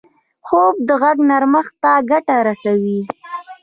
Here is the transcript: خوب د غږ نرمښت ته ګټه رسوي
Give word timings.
خوب 0.45 0.75
د 0.87 0.89
غږ 1.01 1.17
نرمښت 1.29 1.73
ته 1.83 1.91
ګټه 2.11 2.35
رسوي 2.47 2.99